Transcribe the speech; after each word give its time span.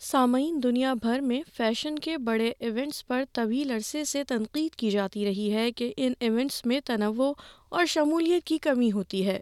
سامعین 0.00 0.60
دنیا 0.62 0.94
بھر 0.94 1.20
میں 1.20 1.42
فیشن 1.56 1.98
کے 1.98 2.18
بڑے 2.18 2.52
ایونٹس 2.58 3.06
پر 3.06 3.24
طویل 3.32 3.70
عرصے 3.70 4.04
سے 4.04 4.24
تنقید 4.24 4.74
کی 4.74 4.90
جاتی 4.90 5.24
رہی 5.24 5.52
ہے 5.52 5.72
کہ 5.72 5.94
ان 5.96 6.12
ایونٹس 6.20 6.66
میں 6.66 6.80
تنوع 6.80 7.32
اور 7.68 7.86
شمولیت 7.86 8.44
کی 8.44 8.58
کمی 8.58 8.92
ہوتی 8.92 9.26
ہے۔ 9.26 9.40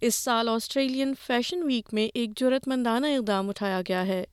اس 0.00 0.14
سال 0.14 0.48
آسٹریلین 0.48 1.14
فیشن 1.26 1.62
ویک 1.62 1.94
میں 1.94 2.08
ایک 2.14 2.30
جرت 2.36 2.68
مندانہ 2.68 3.06
اقدام 3.06 3.48
اٹھایا 3.48 3.80
گیا 3.88 4.06
ہے۔ 4.06 4.24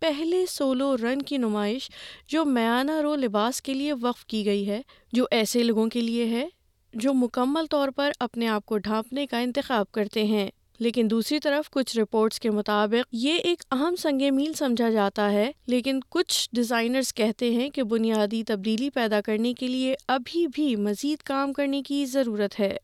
پہلے 0.00 0.46
سولو 0.46 0.96
رن 0.96 1.22
کی 1.22 1.36
نمائش 1.36 1.90
جو 2.28 2.44
میانہ 2.44 2.92
رو 2.92 3.16
لباس 3.16 3.62
کے 3.62 3.74
لیے 3.74 3.92
وقف 3.92 4.26
کی 4.26 4.44
گئی 4.44 4.68
ہے، 4.68 4.82
جو 5.12 5.24
ایسے 5.30 5.62
لوگوں 5.62 5.88
کے 5.88 6.00
لیے 6.00 6.24
ہے 6.24 6.48
جو 6.94 7.14
مکمل 7.14 7.66
طور 7.66 7.88
پر 7.88 8.10
اپنے 8.20 8.48
آپ 8.48 8.66
کو 8.66 8.78
ڈھانپنے 8.78 9.26
کا 9.26 9.38
انتخاب 9.38 9.92
کرتے 9.92 10.24
ہیں۔ 10.24 10.50
لیکن 10.80 11.08
دوسری 11.10 11.38
طرف 11.40 11.70
کچھ 11.70 11.98
رپورٹس 11.98 12.40
کے 12.40 12.50
مطابق 12.50 13.08
یہ 13.12 13.34
ایک 13.34 13.62
اہم 13.70 13.96
سنگ 13.96 14.34
میل 14.34 14.52
سمجھا 14.52 14.90
جاتا 14.90 15.32
ہے 15.32 15.52
لیکن 15.66 16.00
کچھ 16.08 16.48
ڈیزائنرز 16.52 17.14
کہتے 17.14 17.50
ہیں 17.50 17.70
کہ 17.70 17.82
بنیادی 17.82 18.42
تبدیلی 18.44 18.90
پیدا 18.90 19.20
کرنے 19.20 19.54
کے 19.54 19.68
لیے 19.68 19.94
ابھی 20.08 20.46
بھی 20.46 20.76
مزید 20.76 21.22
کام 21.22 21.52
کرنے 21.52 21.82
کی 21.82 22.04
ضرورت 22.04 22.60
ہے۔ 22.60 22.76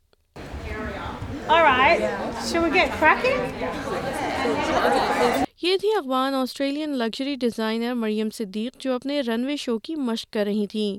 یہ 5.63 5.77
تھی 5.77 5.89
اخبان 5.97 6.35
Australian 6.35 6.91
luxury 6.91 7.35
designer 7.35 7.95
Maryam 7.95 8.29
Siddiq 8.31 8.77
جو 8.79 8.95
اپنے 8.95 9.21
رن 9.21 9.45
وے 9.45 9.57
شو 9.57 9.79
کی 9.79 9.95
مشق 9.95 10.33
کر 10.33 10.45
رہی 10.45 10.67
تھیں۔ 10.67 10.99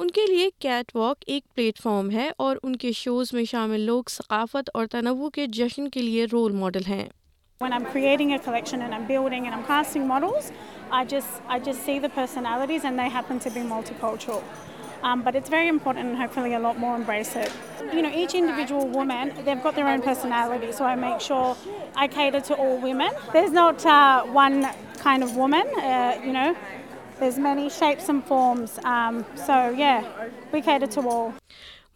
ان 0.00 0.08
کے 0.14 0.24
لیے 0.26 0.48
کیٹ 0.60 0.90
واک 0.94 1.22
ایک 1.26 1.42
پلیٹ 1.54 1.78
فارم 1.82 2.10
ہے 2.10 2.28
اور 2.44 2.56
ان 2.62 2.74
کے 2.76 2.90
شوز 2.94 3.32
میں 3.34 3.44
شامل 3.50 3.80
لوگ 3.80 4.10
ثقافت 4.10 4.70
اور 4.74 4.86
تنوع 4.92 5.28
کے 5.34 5.46
جشن 5.58 5.88
کے 5.90 6.02
لیے 6.02 6.24
رول 6.32 6.52
ماڈل 6.62 6.86
ہیں 6.88 7.06
When 7.60 7.74
I'm 7.74 7.86
creating 7.92 8.32
a 8.36 8.38
collection 8.46 8.82
and 8.86 8.94
I'm 8.94 9.06
building 9.10 9.46
and 9.46 9.54
I'm 9.58 9.62
casting 9.68 10.02
models, 10.08 10.50
I 10.98 11.00
just 11.12 11.46
I 11.54 11.58
just 11.68 11.86
see 11.86 11.94
the 12.04 12.10
personalities 12.16 12.84
and 12.90 13.02
they 13.02 13.06
happen 13.14 13.40
to 13.46 13.52
be 13.56 13.62
multicultural. 13.70 14.42
Um, 15.08 15.22
but 15.28 15.38
it's 15.40 15.54
very 15.56 15.72
important 15.76 16.10
and 16.10 16.18
hopefully 16.22 16.52
a 16.58 16.62
lot 16.66 16.82
more 16.84 16.94
embrace 17.00 17.34
it. 17.46 17.56
You 17.94 18.02
know, 18.06 18.12
each 18.22 18.34
individual 18.44 18.86
woman, 19.00 19.34
they've 19.46 19.66
got 19.68 19.80
their 19.80 19.88
own 19.94 20.08
personality, 20.10 20.72
so 20.80 20.90
I 20.92 20.94
make 21.08 21.28
sure 21.30 21.56
I 22.04 22.08
cater 22.20 22.46
to 22.50 22.62
all 22.64 22.78
women. 22.88 23.20
There's 23.32 23.60
not 23.60 23.86
uh, 23.98 24.40
one 24.44 24.58
kind 24.98 25.28
of 25.28 25.36
woman, 25.44 25.78
uh, 25.78 26.20
you 26.28 26.40
know. 26.40 26.50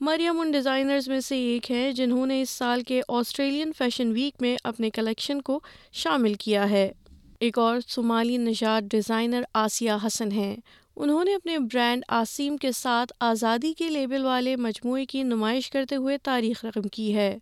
Maryam 0.01 0.41
in 0.41 0.51
designers 0.51 1.09
میں 1.09 1.21
سے 1.21 1.37
ایک 1.37 1.71
ہیں 1.71 1.93
جنہوں 1.93 2.27
نے 2.27 2.43
اس 2.43 2.51
سال 2.51 2.83
کے 2.83 3.01
Australian 3.09 3.73
fashion 3.79 4.13
week 4.13 4.43
میں 4.43 4.57
اپنے 4.65 4.91
کلیکشن 4.91 5.43
کو 5.43 5.61
شامل 5.93 6.35
کیا 6.35 6.71
ہے۔ 6.71 6.93
ایک 7.41 7.59
اور 7.59 7.79
صومالی 7.89 8.37
نژاد 8.37 8.83
ڈیزائنر 8.83 9.43
آسیہ 9.55 9.93
حسن 10.07 10.33
ہیں۔ 10.33 10.57
انہوں 10.97 11.25
نے 11.25 11.35
اپنے 11.35 11.59
برانڈ 11.59 12.03
آسیم 12.09 12.57
کے 12.57 12.73
ساتھ 12.73 13.13
آزادی 13.21 13.73
کے 13.73 13.89
لیبل 13.89 14.25
والے 14.25 14.57
مجموعے 14.57 15.05
کی 15.05 15.23
نمائش 15.23 15.71
کرتے 15.71 15.97
ہوئے 15.97 16.19
تاریخ 16.19 16.65
رقم 16.65 16.89
کی 16.89 17.15
ہے۔ 17.15 17.39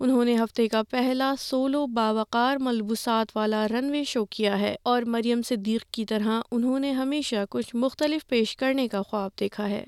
انہوں 0.00 0.24
نے 0.24 0.36
ہفتے 0.36 0.68
کا 0.68 0.82
پہلا 0.90 1.34
سولو 1.38 1.86
باوقار 1.86 2.56
ملبوسات 2.60 3.26
والا 3.36 3.68
رن 3.68 3.90
وے 3.90 4.04
شو 4.04 4.24
کیا 4.24 4.60
ہے 4.60 4.76
اور 4.82 5.02
مریم 5.02 5.42
صدیق 5.42 5.84
کی 5.90 6.04
طرح 6.04 6.40
انہوں 6.50 6.78
نے 6.78 6.92
ہمیشہ 6.92 7.36
کچھ 7.50 7.76
مختلف 7.76 8.26
پیش 8.26 8.56
کرنے 8.56 8.88
کا 8.88 9.02
خواب 9.02 9.30
دیکھا 9.40 9.70
ہے۔ 9.70 9.84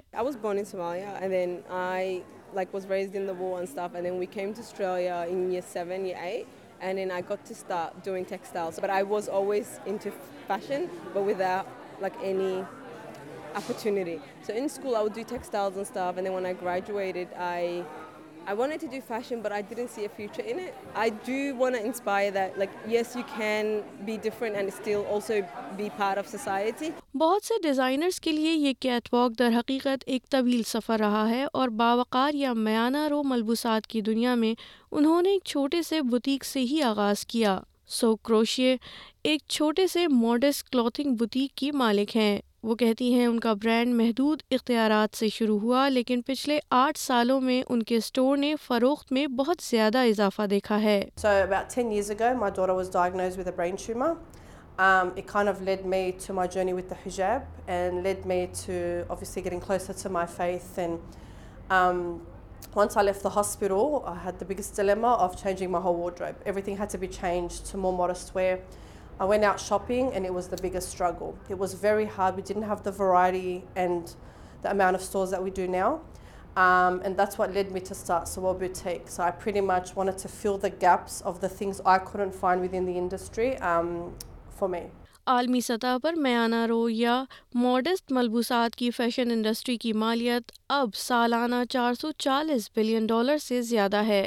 I 17.39 17.83
I 18.49 18.55
wanted 18.55 18.81
to 18.81 18.89
do 18.89 19.03
fashion, 19.03 19.43
but 19.43 19.53
I 19.53 19.61
didn't 19.63 19.91
see 19.91 20.05
a 20.05 20.09
future 20.11 20.41
in 20.43 20.59
it. 20.59 20.75
I 20.97 21.11
do 21.11 21.55
want 21.55 21.75
to 21.75 21.85
inspire 21.85 22.31
that, 22.31 22.59
like, 22.59 22.71
yes, 22.89 23.15
you 23.15 23.25
can 23.33 23.83
be 24.07 24.17
different 24.19 24.57
and 24.57 24.73
still 24.73 25.05
also 25.07 25.47
be 25.77 25.91
part 25.99 26.17
of 26.17 26.29
society. 26.29 26.91
بہت 27.15 27.45
سے 27.45 27.55
designers 27.63 28.21
کے 28.21 28.33
لیے 28.33 28.53
یہ 28.53 28.73
Kate 28.81 29.13
walk 29.13 29.39
در 29.39 29.59
حقیقت 29.59 30.05
ایک 30.07 30.29
طویل 30.31 30.63
سفر 30.67 30.99
رہا 31.01 31.29
ہے 31.31 31.45
اور 31.53 31.69
باوقار 31.77 32.35
یا 32.35 32.53
میانہ 32.55 33.07
رو 33.11 33.23
ملبوسات 33.25 33.87
کی 33.87 34.01
دنیا 34.01 34.35
میں 34.35 34.55
انہوں 34.93 35.23
نے 35.23 35.31
ایک 35.31 35.45
چھوٹے 35.45 35.83
سے 35.83 36.03
بوتیک 36.11 36.45
سے 36.45 36.61
ہی 36.71 36.83
آغاز 36.83 37.27
کیا 37.27 37.59
سو 37.91 38.15
کروشیے 38.17 38.77
ایک 39.23 39.43
چھوٹے 39.49 39.87
سے 39.87 40.07
ماڈسٹ 40.09 40.71
کلوتھنگ 40.71 41.15
بوتیک 41.17 41.55
کی 41.59 41.71
مالک 41.75 42.17
ہیں 42.17 42.39
وہ 42.63 42.75
کہتی 42.75 43.13
ہیں 43.15 43.27
ان 43.27 43.39
کا 43.41 43.53
برانڈ 43.63 43.95
محدود 43.95 44.43
اختیارات 44.51 45.17
سے 45.17 45.29
شروع 45.33 45.59
ہوا 45.61 45.89
لیکن 45.89 46.23
پچھلے 46.27 46.59
آٹھ 46.79 46.99
سالوں 46.99 47.41
میں 47.41 47.63
ان 47.69 47.83
کے 47.83 47.97
اسٹور 47.97 48.37
نے 48.37 48.55
فروخت 48.67 49.13
میں 49.13 49.27
بہت 49.41 49.63
زیادہ 49.65 49.99
اضافہ 50.11 50.47
دیکھا 50.51 50.81
ہے 50.83 51.01
so 51.25 51.35
about 51.43 51.77
10 51.83 51.93
years 51.97 52.11
ago, 52.15 52.33
my 52.41 52.51
daughter 52.57 52.77
was 52.81 52.91
diagnosed 52.97 53.39
with 53.43 53.51
a 53.53 53.57
brain 53.61 53.77
tumor. 53.85 54.11
Um, 54.87 55.13
it 55.21 55.27
kind 55.27 55.53
of 55.53 55.63
led 55.69 55.87
me 55.93 56.03
to 56.25 56.35
my 56.41 56.47
journey 56.57 56.75
with 56.81 56.89
the 56.89 56.99
hijab 57.05 57.47
and 57.77 58.03
led 58.09 58.27
me 58.33 58.41
to 58.65 58.81
obviously 59.15 59.45
getting 59.47 59.63
closer 59.69 59.97
to 60.03 60.13
my 60.19 60.27
faith. 60.35 60.69
And 60.79 61.17
um, 61.71 62.03
Once 62.75 62.97
I 62.97 63.03
left 63.03 63.23
the 63.23 63.31
hospital, 63.31 64.05
I 64.07 64.15
had 64.17 64.39
the 64.39 64.45
biggest 64.45 64.77
dilemma 64.77 65.15
of 65.15 65.41
changing 65.43 65.71
my 65.71 65.81
whole 65.81 65.97
wardrobe. 65.97 66.37
Everything 66.45 66.77
had 66.77 66.91
to 66.91 66.99
be 66.99 67.09
changed 67.09 67.67
to 67.67 67.77
more 67.77 67.93
modest 67.93 68.35
wear. 68.35 68.61
I 69.21 69.25
went 69.25 69.45
out 69.45 69.59
shopping 69.61 70.13
and 70.15 70.25
it 70.25 70.33
was 70.33 70.49
the 70.49 70.57
biggest 70.57 70.91
struggle. 70.91 71.37
It 71.49 71.59
was 71.59 71.75
very 71.75 72.05
hard. 72.07 72.37
We 72.37 72.43
didn't 72.43 72.63
have 72.63 72.85
the 72.85 72.93
variety 72.93 73.65
and 73.75 74.15
the 74.63 74.71
amount 74.71 74.95
of 74.95 75.03
stores 75.03 75.31
that 75.31 75.43
we 75.43 75.51
do 75.51 75.67
now. 75.67 76.01
Um, 76.57 77.01
and 77.05 77.17
that's 77.17 77.39
what 77.39 77.53
led 77.55 77.73
me 77.73 77.81
to 77.81 77.95
start 77.95 78.25
Sawal 78.25 78.59
Boutique. 78.59 79.09
So 79.09 79.23
I 79.23 79.31
pretty 79.31 79.61
much 79.61 79.97
wanted 79.97 80.19
to 80.19 80.29
fill 80.29 80.59
the 80.59 80.71
gaps 80.71 81.21
of 81.23 81.41
the 81.41 81.49
things 81.49 81.81
I 81.85 81.99
couldn't 81.99 82.35
find 82.35 82.61
within 82.61 82.85
the 82.85 82.97
industry 82.97 83.57
um, 83.59 84.15
for 84.51 84.69
me. 84.69 84.83
عالمی 85.27 85.61
سطح 85.61 85.97
پر 86.03 86.15
میانہ 86.15 86.65
رو 86.69 86.89
یا 86.91 87.23
modest 87.55 88.13
ملبوسات 88.13 88.77
کی 88.77 88.91
fashion 88.91 89.31
industry 89.31 89.77
کی 89.77 89.93
مالیت 90.03 90.53
اب 90.69 90.95
سالانہ 90.97 91.65
چار 91.71 91.95
سو 91.95 92.13
چالیس 92.19 92.71
بلین 92.75 93.07
ڈالر 93.07 93.39
سے 93.39 93.61
زیادہ 93.63 94.03
ہے 94.07 94.27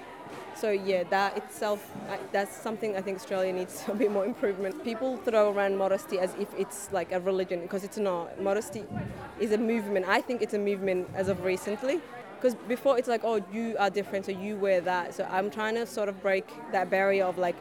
So 0.55 0.69
yeah, 0.69 1.03
that 1.09 1.37
itself, 1.37 1.79
that's 2.31 2.55
something 2.55 2.95
I 2.95 3.01
think 3.01 3.17
Australia 3.17 3.51
needs 3.51 3.83
a 3.87 3.93
bit 3.93 4.11
more 4.11 4.25
improvement. 4.25 4.83
People 4.83 5.17
throw 5.17 5.51
around 5.51 5.77
modesty 5.77 6.19
as 6.19 6.35
if 6.39 6.47
it's 6.57 6.89
like 6.91 7.11
a 7.11 7.19
religion, 7.19 7.61
because 7.61 7.83
it's 7.83 7.97
not. 7.97 8.39
Modesty 8.39 8.83
is 9.39 9.51
a 9.51 9.57
movement. 9.57 10.05
I 10.07 10.21
think 10.21 10.41
it's 10.41 10.53
a 10.53 10.59
movement 10.59 11.07
as 11.15 11.29
of 11.29 11.43
recently. 11.43 12.01
Because 12.35 12.55
before 12.67 12.97
it's 12.97 13.07
like, 13.07 13.21
oh, 13.23 13.43
you 13.53 13.75
are 13.77 13.89
different, 13.89 14.25
so 14.25 14.31
you 14.31 14.55
wear 14.55 14.81
that. 14.81 15.13
So 15.13 15.27
I'm 15.29 15.49
trying 15.49 15.75
to 15.75 15.85
sort 15.85 16.09
of 16.09 16.21
break 16.21 16.45
that 16.71 16.89
barrier 16.89 17.25
of 17.25 17.37
like, 17.37 17.55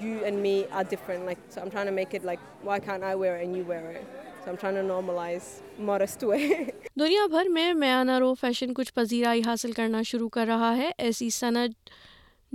you 0.00 0.24
and 0.24 0.42
me 0.42 0.66
are 0.72 0.84
different. 0.84 1.24
Like, 1.24 1.38
so 1.48 1.60
I'm 1.62 1.70
trying 1.70 1.86
to 1.86 1.92
make 1.92 2.14
it 2.14 2.24
like, 2.24 2.40
why 2.62 2.78
can't 2.80 3.04
I 3.04 3.14
wear 3.14 3.36
it 3.36 3.44
and 3.44 3.56
you 3.56 3.64
wear 3.64 3.92
it? 3.92 4.04
So 4.44 4.50
I'm 4.50 4.56
trying 4.56 4.74
to 4.74 4.82
normalize 4.82 5.62
modest 5.78 6.22
way. 6.22 6.70
دنیا 6.98 7.26
بھر 7.30 7.48
میں 7.52 7.72
میانہ 7.74 8.18
رو 8.20 8.32
fashion 8.40 8.74
کچھ 8.74 8.92
پذیرائی 8.94 9.42
حاصل 9.46 9.72
کرنا 9.72 10.02
شروع 10.10 10.28
کر 10.28 10.46
رہا 10.46 10.76
ہے 10.76 10.90
ایسی 10.98 11.30
سند 11.30 11.90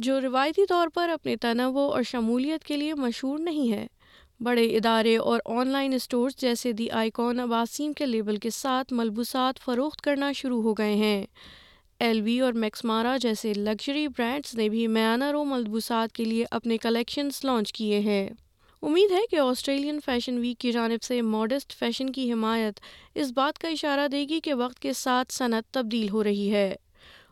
جو 0.01 0.21
روایتی 0.21 0.65
طور 0.65 0.87
پر 0.93 1.09
اپنے 1.09 1.35
تنوع 1.35 1.91
اور 1.93 2.03
شمولیت 2.03 2.63
کے 2.63 2.77
لیے 2.77 2.93
مشہور 2.93 3.39
نہیں 3.39 3.71
ہے۔ 3.71 3.87
بڑے 4.39 4.65
ادارے 4.65 5.17
اور 5.17 5.39
آن 5.45 5.67
لائن 5.67 5.93
اسٹورز 5.93 6.35
جیسے 6.35 6.71
دی 6.71 6.89
آئیکون 6.89 7.39
عباسیم 7.39 7.93
کے 7.93 8.05
لیبل 8.05 8.37
کے 8.37 8.49
ساتھ 8.49 8.93
ملبوسات 8.93 9.59
فروخت 9.59 10.01
کرنا 10.01 10.31
شروع 10.31 10.61
ہو 10.61 10.73
گئے 10.73 10.95
ہیں۔ 10.95 11.25
ایل 11.99 12.21
وی 12.21 12.39
اور 12.39 12.53
میکسمارا 12.53 13.17
جیسے 13.17 13.53
لگژری 13.53 14.07
برانڈز 14.07 14.55
نے 14.55 14.69
بھی 14.69 14.87
میانہ 14.87 15.23
رو 15.23 15.45
ملبوسات 15.45 16.11
کے 16.11 16.25
لیے 16.25 16.45
اپنے 16.51 16.77
کلیکشنز 16.77 17.39
لانچ 17.43 17.73
کیے 17.73 17.99
ہیں۔ 17.99 18.29
امید 18.81 19.11
ہے 19.11 19.27
کہ 19.31 19.35
آسٹریلین 19.35 19.99
فیشن 20.05 20.37
ویک 20.37 20.57
کی 20.57 20.71
جانب 20.71 21.03
سے 21.03 21.21
ماڈسٹ 21.21 21.79
فیشن 21.79 22.09
کی 22.09 22.33
حمایت 22.33 22.79
اس 23.15 23.31
بات 23.31 23.59
کا 23.59 23.67
اشارہ 23.67 24.07
دے 24.07 24.25
گی 24.29 24.39
کہ 24.39 24.53
وقت 24.53 24.79
کے 24.79 24.93
ساتھ 24.93 25.33
صنعت 25.33 25.73
تبدیل 25.73 26.09
ہو 26.09 26.23
رہی 26.23 26.51
ہے۔ 26.51 26.75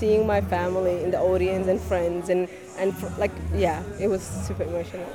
seeing 0.00 0.28
my 0.28 0.40
family 0.40 1.02
in 1.02 1.10
the 1.10 1.18
audience 1.18 1.66
and 1.66 1.80
friends 1.80 2.28
and 2.28 2.48
and 2.78 2.96
fr- 2.96 3.14
like 3.18 3.32
yeah, 3.56 3.82
it 3.98 4.06
was 4.06 4.22
super 4.46 4.62
emotional. 4.62 5.08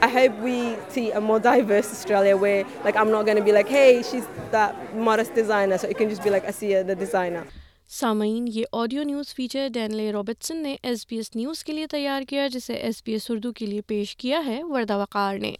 I 0.00 0.08
hope 0.08 0.38
we 0.38 0.76
see 0.90 1.10
a 1.10 1.20
more 1.20 1.40
diverse 1.40 1.90
Australia 1.90 2.36
where 2.36 2.62
like 2.84 2.94
I'm 2.94 3.10
not 3.10 3.26
going 3.26 3.36
to 3.38 3.42
be 3.42 3.50
like, 3.50 3.66
hey, 3.68 4.04
she's 4.04 4.28
that 4.52 4.94
modest 4.94 5.34
designer, 5.34 5.76
so 5.76 5.88
it 5.88 5.98
can 5.98 6.08
just 6.08 6.22
be 6.22 6.30
like 6.30 6.46
Asiya, 6.46 6.86
the 6.86 6.98
designer. 7.04 7.44
سامعین 7.90 8.46
یہ 8.52 8.64
audio 8.72 9.02
news 9.04 9.34
feature 9.34 9.68
Danley 9.72 10.10
Robertson 10.12 10.62
نے 10.62 10.76
S 10.82 11.06
B 11.08 11.16
S 11.16 11.34
news 11.36 11.64
کے 11.64 11.72
لیے 11.72 11.86
تیار 11.90 12.22
کیا 12.28 12.46
جسے 12.52 12.74
S 12.74 13.02
B 13.04 13.12
S 13.12 13.30
Urdu 13.30 13.52
کے 13.52 13.66
لیے 13.66 13.80
پیش 13.86 14.16
کیا 14.16 14.44
ہے 14.46 14.62
وردہ 14.62 14.96
وقار 15.00 15.38
نے 15.38 15.54